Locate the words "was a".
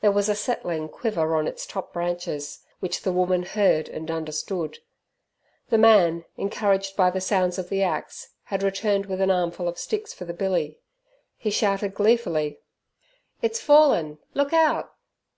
0.12-0.36